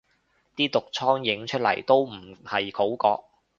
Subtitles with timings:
[0.55, 3.23] 啲毒瘡影出嚟都唔係好覺